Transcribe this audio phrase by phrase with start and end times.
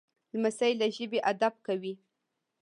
[0.33, 1.93] لمسی له ژبې ادب کوي.